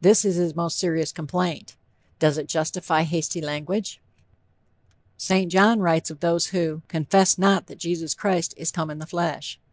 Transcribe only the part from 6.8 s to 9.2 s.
"confessed not that Jesus Christ is come in the